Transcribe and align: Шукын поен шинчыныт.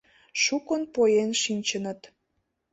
Шукын 0.43 0.81
поен 0.93 1.31
шинчыныт. 1.41 2.01